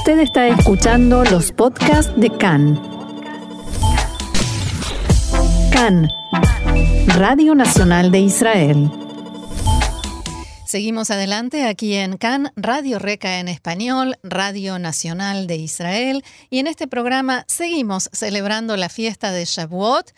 [0.00, 2.80] Usted está escuchando los podcasts de CAN.
[5.70, 6.08] CAN,
[7.18, 8.90] Radio Nacional de Israel.
[10.64, 16.24] Seguimos adelante aquí en CAN, Radio Reca en español, Radio Nacional de Israel.
[16.48, 20.12] Y en este programa seguimos celebrando la fiesta de Shavuot.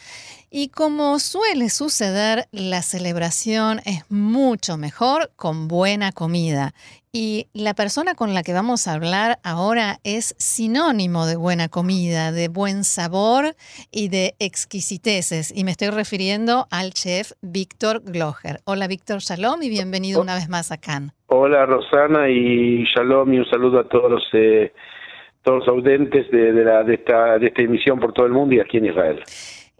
[0.48, 6.72] Y como suele suceder, la celebración es mucho mejor con buena comida.
[7.14, 12.32] Y la persona con la que vamos a hablar ahora es sinónimo de buena comida,
[12.32, 13.54] de buen sabor
[13.90, 15.54] y de exquisiteces.
[15.54, 18.60] Y me estoy refiriendo al chef Víctor Gloger.
[18.64, 21.12] Hola Víctor, shalom y bienvenido una vez más a Cannes.
[21.26, 24.72] Hola Rosana y shalom y un saludo a todos los, eh,
[25.42, 28.60] todos los audentes de, la, de, esta, de esta emisión por todo el mundo y
[28.60, 29.22] aquí en Israel.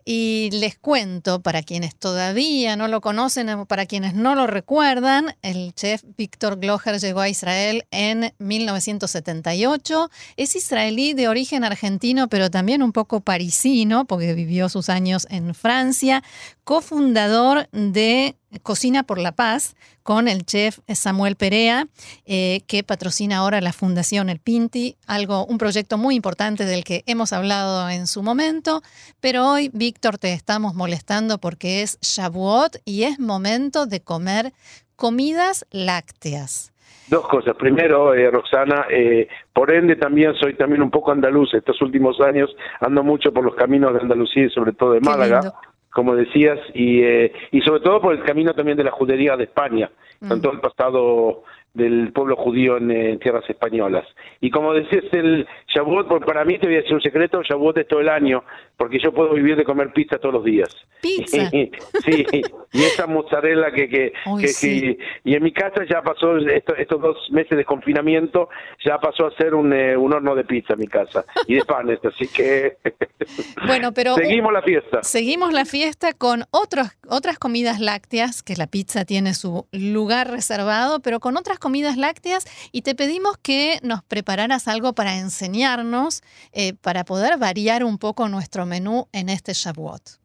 [0.04, 5.36] Y les cuento, para quienes todavía no lo conocen o para quienes no lo recuerdan,
[5.42, 10.10] el chef Víctor Gloger llegó a Israel en 1978.
[10.36, 15.54] Es israelí de origen argentino, pero también un poco parisino, porque vivió sus años en
[15.54, 16.24] Francia,
[16.64, 21.86] cofundador de Cocina por la Paz con el chef Samuel Perea,
[22.26, 27.02] eh, que patrocina ahora la Fundación El Pinti, algo, un proyecto muy importante del que
[27.06, 28.82] hemos hablado en su momento.
[29.20, 34.52] Pero hoy, Víctor, te estamos molestando porque es Shavuot y es momento de comer
[34.96, 36.72] comidas lácteas.
[37.08, 37.56] Dos cosas.
[37.56, 41.52] Primero, eh, Roxana, eh, por ende también soy también un poco andaluz.
[41.52, 45.52] Estos últimos años ando mucho por los caminos de Andalucía y sobre todo de Málaga
[45.92, 49.44] como decías, y, eh, y sobre todo por el camino también de la judería de
[49.44, 49.90] España,
[50.26, 51.42] con todo el pasado
[51.74, 54.06] del pueblo judío en, tierras españolas.
[54.40, 57.88] Y como decías, el Shavuot, para mí te voy a decir un secreto, Shavuot es
[57.88, 58.44] todo el año,
[58.76, 60.68] porque yo puedo vivir de comer pizza todos los días.
[61.00, 61.48] ¿Pizza?
[62.04, 62.26] sí,
[62.72, 63.88] y esa mozzarella que...
[63.88, 64.12] que,
[64.60, 68.48] que, y en mi casa ya pasó, estos dos meses de confinamiento,
[68.84, 71.64] ya pasó a ser un, eh, un horno de pizza en mi casa, y de
[71.64, 72.76] panes, así que...
[73.66, 74.14] bueno, pero...
[74.14, 75.02] Seguimos la fiesta.
[75.02, 81.00] Seguimos la fiesta con otros, otras comidas lácteas, que la pizza tiene su lugar reservado,
[81.00, 86.74] pero con otras comidas lácteas y te pedimos que nos prepararas algo para enseñarnos, eh,
[86.74, 90.21] para poder variar un poco nuestro menú en este Shavuot.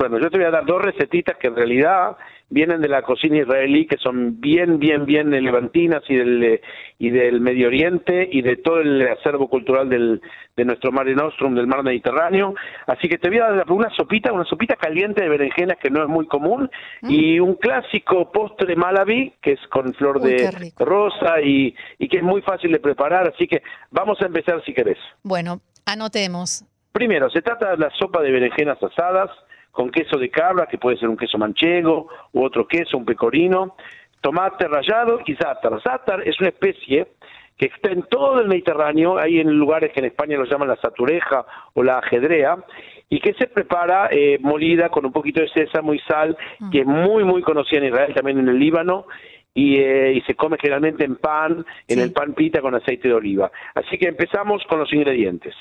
[0.00, 2.16] Bueno, yo te voy a dar dos recetitas que en realidad
[2.48, 6.58] vienen de la cocina israelí, que son bien, bien, bien levantinas y del,
[6.98, 10.22] y del Medio Oriente y de todo el acervo cultural del,
[10.56, 12.54] de nuestro Mare Nostrum, del mar Mediterráneo.
[12.86, 16.02] Así que te voy a dar una sopita, una sopita caliente de berenjenas que no
[16.02, 16.70] es muy común,
[17.02, 17.10] mm.
[17.10, 22.22] y un clásico postre malabi, que es con flor de rosa y, y que es
[22.22, 23.28] muy fácil de preparar.
[23.28, 24.96] Así que vamos a empezar si querés.
[25.22, 26.64] Bueno, anotemos.
[26.90, 29.30] Primero, se trata de la sopa de berenjenas asadas,
[29.70, 33.76] con queso de cabra, que puede ser un queso manchego u otro queso, un pecorino,
[34.20, 35.80] tomate rallado y zátar.
[35.82, 37.08] Zátar es una especie
[37.56, 40.76] que está en todo el Mediterráneo, hay en lugares que en España lo llaman la
[40.76, 41.44] satureja
[41.74, 42.56] o la ajedrea,
[43.10, 46.36] y que se prepara eh, molida con un poquito de sésamo y sal,
[46.72, 49.06] que es muy, muy conocida en Israel, también en el Líbano,
[49.52, 53.14] y, eh, y se come generalmente en pan, en el pan pita con aceite de
[53.14, 53.50] oliva.
[53.74, 55.54] Así que empezamos con los ingredientes.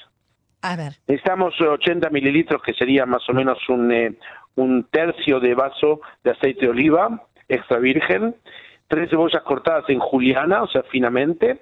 [0.62, 0.94] A ver.
[1.08, 4.14] Necesitamos 80 mililitros, que sería más o menos un, eh,
[4.56, 8.36] un tercio de vaso de aceite de oliva extra virgen,
[8.88, 11.62] tres cebollas cortadas en juliana, o sea, finamente,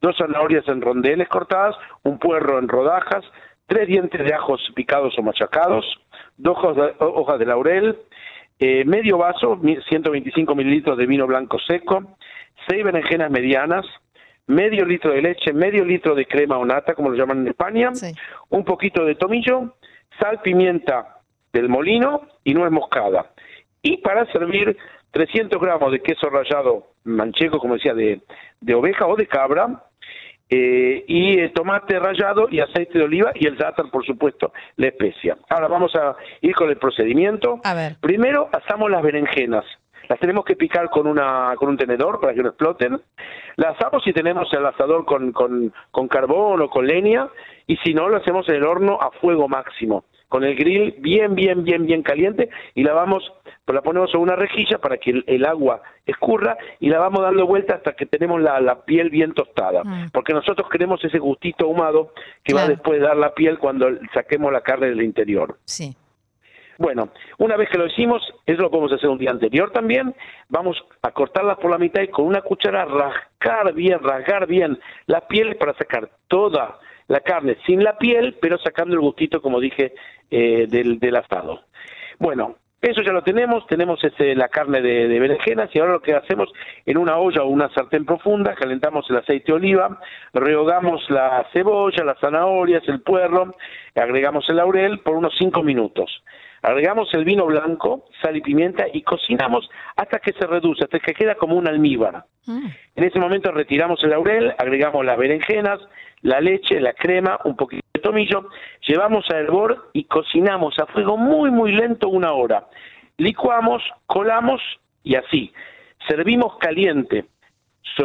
[0.00, 3.24] dos zanahorias en rondeles cortadas, un puerro en rodajas,
[3.66, 5.84] tres dientes de ajos picados o machacados,
[6.36, 6.56] dos
[6.98, 7.98] hojas de, laurel,
[8.58, 9.58] eh, medio vaso,
[9.88, 12.16] 125 mililitros de vino blanco seco,
[12.68, 13.86] seis berenjenas medianas,
[14.50, 17.90] medio litro de leche, medio litro de crema o nata, como lo llaman en España,
[18.48, 19.74] un poquito de tomillo,
[20.18, 21.20] sal, pimienta
[21.52, 23.30] del molino y nuez moscada.
[23.82, 24.76] Y para servir
[25.12, 28.20] 300 gramos de queso rallado manchego, como decía, de,
[28.60, 29.84] de oveja o de cabra,
[30.52, 34.88] eh, y eh, tomate rallado y aceite de oliva y el zátar, por supuesto, la
[34.88, 35.38] especia.
[35.48, 37.60] Ahora vamos a ir con el procedimiento.
[37.62, 37.96] A ver.
[38.00, 39.64] Primero asamos las berenjenas.
[40.10, 43.00] Las tenemos que picar con, una, con un tenedor para que no exploten.
[43.54, 47.28] Las asamos si tenemos el asador con, con, con carbón o con leña
[47.68, 51.36] y si no, lo hacemos en el horno a fuego máximo con el grill bien,
[51.36, 53.32] bien, bien, bien caliente y la vamos,
[53.64, 57.46] pues la ponemos en una rejilla para que el, agua escurra y la vamos dando
[57.46, 60.10] vuelta hasta que tenemos la, la piel bien tostada, mm.
[60.12, 62.12] porque nosotros queremos ese gustito ahumado
[62.44, 65.58] que va después de dar la piel cuando saquemos la carne del interior.
[65.64, 65.96] Sí.
[66.80, 70.14] Bueno, una vez que lo hicimos, eso lo podemos hacer un día anterior también,
[70.48, 75.28] vamos a cortarlas por la mitad y con una cuchara rascar bien, rasgar bien la
[75.28, 76.78] piel para sacar toda
[77.08, 79.92] la carne sin la piel, pero sacando el gustito, como dije,
[80.30, 81.64] eh, del, asado.
[82.18, 86.00] Bueno, Eso ya lo tenemos, tenemos este, la carne de, de, berenjenas y ahora lo
[86.00, 86.50] que hacemos
[86.86, 90.00] en una olla o una sartén profunda, calentamos el aceite de oliva,
[90.32, 93.54] rehogamos la cebolla, las zanahorias, el puerro,
[93.94, 96.22] agregamos el laurel por unos 5 minutos.
[96.62, 101.14] Agregamos el vino blanco, sal y pimienta y cocinamos hasta que se reduce, hasta que
[101.14, 102.24] queda como un almíbar.
[102.46, 102.66] Mm.
[102.96, 105.80] En ese momento retiramos el laurel, agregamos las berenjenas,
[106.22, 108.48] la leche, la crema, un poquito de tomillo,
[108.86, 112.66] llevamos a hervor y cocinamos a fuego muy muy lento una hora.
[113.16, 114.60] Licuamos, colamos
[115.02, 115.52] y así.
[116.08, 117.24] Servimos caliente,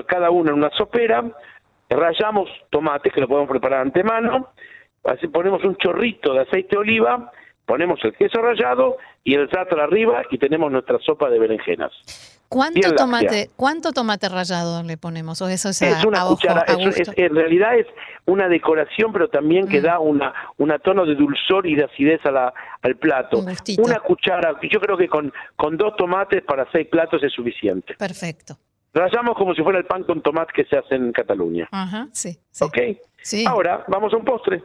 [0.08, 1.24] cada uno en una sopera,
[1.90, 4.50] rayamos tomates que lo podemos preparar antemano,
[5.04, 7.32] así ponemos un chorrito de aceite de oliva,
[7.66, 11.92] ponemos el queso rallado y el za'atar arriba y tenemos nuestra sopa de berenjenas.
[12.48, 15.42] ¿Cuánto tomate, ¿Cuánto tomate rallado le ponemos?
[15.42, 17.88] ¿O eso es, una cuchara, en realidad es
[18.26, 19.84] una decoración, pero también que mm.
[19.84, 23.40] da una, una tono de dulzor y de acidez a la, al plato.
[23.80, 27.96] una cuchara, yo creo que con, con dos tomates para seis platos es suficiente.
[27.96, 28.58] Perfecto.
[28.94, 31.68] Rallamos como si fuera el pan con tomate que se hace en Cataluña.
[31.72, 32.38] Ajá, sí.
[32.62, 32.78] ¿Ok?
[33.22, 33.44] Sí.
[33.46, 34.64] Ahora, vamos a un postre.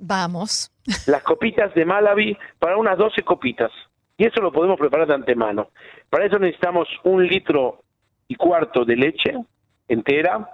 [0.00, 0.72] Vamos.
[1.06, 3.70] Las copitas de Malawi para unas 12 copitas.
[4.16, 5.68] Y eso lo podemos preparar de antemano.
[6.08, 7.82] Para eso necesitamos un litro
[8.28, 9.34] y cuarto de leche
[9.88, 10.48] entera,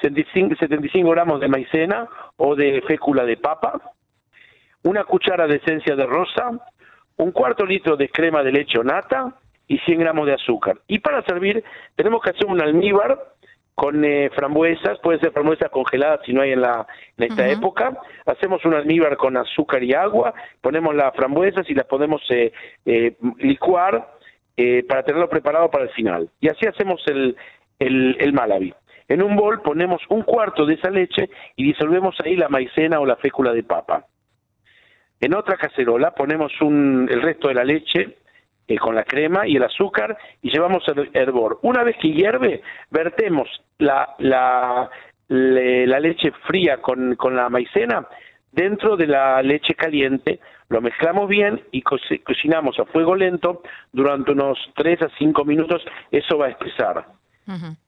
[0.00, 3.92] 75, gramos de maicena o de fécula de papa,
[4.84, 6.50] una cuchara de esencia de rosa,
[7.16, 9.34] un cuarto litro de crema de leche o nata
[9.66, 10.78] y 100 gramos de azúcar.
[10.86, 11.62] Y para servir
[11.96, 13.18] tenemos que hacer un almíbar
[13.78, 16.84] con eh, frambuesas, puede ser frambuesas congeladas si no hay en, la,
[17.16, 17.96] en esta época.
[18.26, 22.52] Hacemos un almíbar con azúcar y agua, ponemos las frambuesas y las podemos eh,
[22.84, 24.14] eh, licuar
[24.88, 26.28] para tenerlo preparado para el final.
[26.40, 27.36] Y así hacemos el,
[27.78, 28.74] el, el malabi.
[29.06, 33.06] En un bol ponemos un cuarto de esa leche y disolvemos ahí la maicena o
[33.06, 34.06] la fécula de papa.
[35.20, 38.16] En otra cacerola ponemos un, el resto de la leche,
[38.68, 41.58] eh, con la crema y el azúcar y llevamos el hervor.
[41.62, 43.48] Una vez que hierve, vertemos
[43.78, 44.90] la, la,
[45.28, 48.06] la leche fría con, con la maicena
[48.52, 53.62] dentro de la leche caliente, lo mezclamos bien y cocinamos a fuego lento
[53.92, 57.06] durante unos 3 a 5 minutos, eso va a espesar.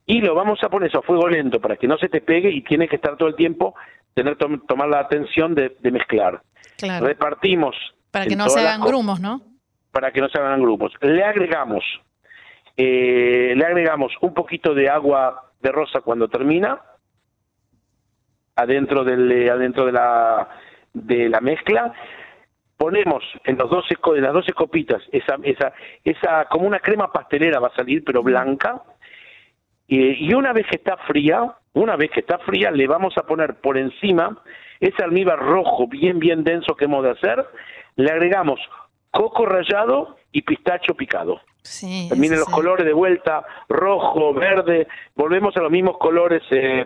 [0.07, 2.63] Y lo vamos a poner a fuego lento para que no se te pegue y
[2.63, 3.75] tiene que estar todo el tiempo,
[4.15, 6.41] tener tomar la atención de, mezclar.
[6.79, 7.75] Repartimos.
[8.09, 9.41] Para que no se hagan grumos, ¿no?
[9.91, 10.93] Para que no se hagan grupos.
[11.01, 11.83] Le agregamos,
[12.77, 16.81] eh, le agregamos un poquito de agua de rosa cuando termina,
[18.55, 20.49] adentro del, eh, adentro de la,
[20.93, 21.93] de la mezcla.
[22.77, 25.73] Ponemos en los 12, en las 12 copitas esa, esa,
[26.03, 28.81] esa, como una crema pastelera va a salir, pero blanca.
[29.87, 33.55] y una vez que está fría, una vez que está fría, le vamos a poner
[33.55, 34.41] por encima
[34.79, 37.45] ese almíbar rojo bien, bien denso que hemos de hacer.
[37.95, 38.59] Le agregamos
[39.11, 41.41] coco rallado y pistacho picado.
[41.63, 46.85] Sí, Miren los colores de vuelta, rojo, verde, volvemos a los mismos colores eh,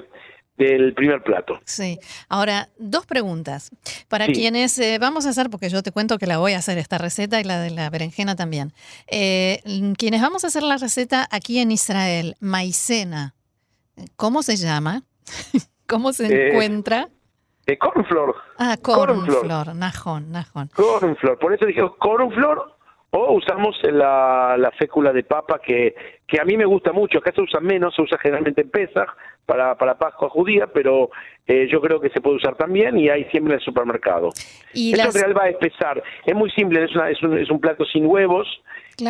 [0.58, 1.60] del primer plato.
[1.66, 1.98] Sí.
[2.28, 3.72] Ahora, dos preguntas.
[4.10, 6.78] Para quienes eh, vamos a hacer, porque yo te cuento que la voy a hacer
[6.78, 8.74] esta receta y la de la berenjena también.
[9.08, 9.62] Eh,
[9.98, 13.34] quienes vamos a hacer la receta aquí en Israel, maicena,
[14.18, 15.04] ¿cómo se llama?
[15.88, 17.10] ¿Cómo se encuentra?
[17.68, 18.36] Eh, cornfloor.
[18.60, 20.70] Ah, cornfloor, najón, najón.
[20.76, 22.75] Cornfloor, por eso dije cornfloor
[23.18, 25.96] o usamos la, la fécula de papa que,
[26.28, 29.10] que a mí me gusta mucho, acá se usa menos, se usa generalmente en Pesach
[29.46, 31.12] para, para Pascua judía, pero
[31.48, 34.32] eh, yo creo que se puede usar también y hay siempre en el supermercado.
[34.74, 37.50] ¿Y Eso en realidad va a espesar, es muy simple, es, una, es, un, es
[37.50, 38.48] un plato sin huevos,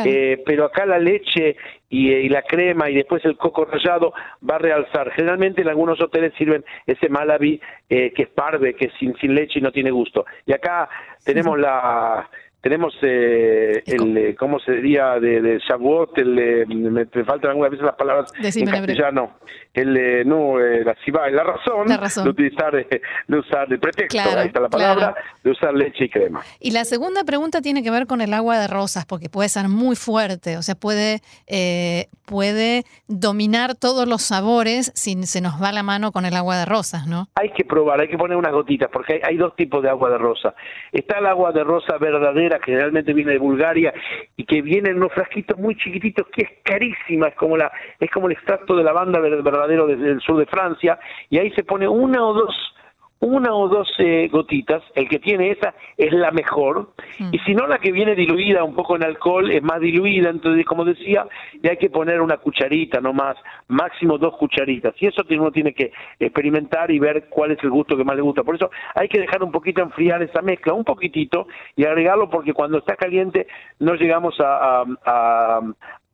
[0.06, 1.56] eh, pero acá la leche
[1.90, 4.14] y, la crema y después el coco rallado
[4.48, 5.12] va a realzar.
[5.12, 7.60] Generalmente en algunos hoteles sirven ese malabi
[7.90, 10.26] eh, que es parve, que es sin, sin leche y no tiene gusto.
[10.46, 10.90] Y acá
[11.24, 12.30] tenemos la
[12.66, 15.20] tenemos eh, el, eh, ¿cómo se diría?
[15.20, 19.34] De, de Shavuot, el, eh, me, faltan algunas veces las palabras en castellano,
[19.72, 20.96] el, eh, no, la
[21.30, 25.52] la razón, la razón, de utilizar, de usar el pretexto, ahí está la palabra, de
[25.52, 26.42] usar leche y crema.
[26.60, 29.70] Y la segunda pregunta tiene que ver con el agua de rosas, porque puede ser
[29.70, 31.22] muy fuerte, o sea, puede,
[32.26, 36.66] puede dominar todos los sabores si se nos va la mano con el agua de
[36.66, 37.28] rosas, ¿no?
[37.36, 40.10] Hay que probar, hay que poner unas gotitas, porque hay, hay dos tipos de agua
[40.10, 40.56] de rosa.
[40.92, 43.94] Está el agua de rosa verdadera, que generalmente viene de Bulgaria
[44.36, 48.10] y que viene en unos frasquitos muy chiquititos que es carísima, es como la es
[48.12, 51.88] como el extracto de lavanda verdadero desde el sur de Francia y ahí se pone
[51.88, 52.75] una o dos
[53.22, 57.30] una o dos eh, gotitas, el que tiene esa es la mejor, Mm.
[57.34, 60.66] y si no la que viene diluida un poco en alcohol es más diluida, entonces
[60.66, 61.26] como decía,
[61.62, 63.38] le hay que poner una cucharita no más,
[63.70, 67.70] máximo dos cucharitas, y eso tiene- uno tiene que experimentar y ver cuál es el
[67.70, 70.74] gusto que más le gusta, por eso hay que dejar un poquito enfriar esa mezcla,
[70.74, 73.48] un poquitito, y agregarlo porque cuando está caliente
[73.80, 75.62] no llegamos a, a- a-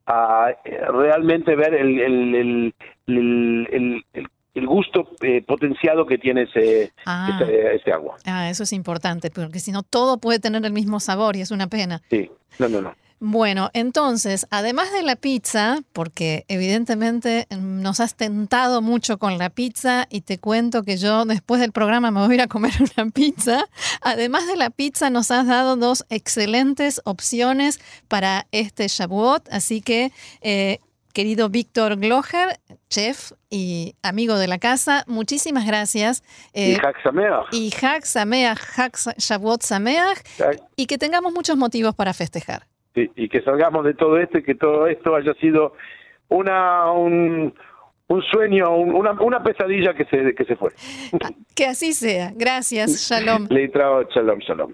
[0.08, 0.52] a,
[0.92, 2.74] realmente ver el, el,
[3.08, 7.40] el, el- el- gusto eh, potenciado que tiene ese, Ah.
[7.42, 8.16] ese, ese agua.
[8.26, 11.52] Ah, eso es importante, porque si no todo puede tener el mismo sabor y es
[11.52, 12.02] una pena.
[12.10, 12.30] Sí,
[12.60, 12.96] no, no, no.
[13.24, 19.52] Bueno, entonces, además de la pizza, porque evidentemente mm, nos has tentado mucho con la
[19.52, 22.72] pizza y te cuento que yo después del programa me voy a ir a comer
[22.98, 23.66] una pizza,
[24.02, 30.12] además de la pizza nos has dado dos excelentes opciones para este Shavuot, así que...
[30.42, 30.80] eh,
[31.12, 36.24] Querido Víctor Glocher, chef y amigo de la casa, muchísimas gracias.
[36.54, 37.46] y Eh, Hag Sameach.
[37.54, 40.20] y Hag Sameach, Hag Shavuot Sameach,
[40.76, 42.64] y que tengamos muchos motivos para festejar.
[42.96, 45.74] Sí, y que salgamos de todo esto y que todo esto haya sido
[46.30, 47.54] una un,
[48.08, 50.72] un sueño, un- una, una pesadilla que se, que se fue.
[51.56, 52.32] Que así sea.
[52.36, 52.92] Gracias.
[53.10, 53.48] Shalom.
[53.50, 54.74] Le shalom, shalom.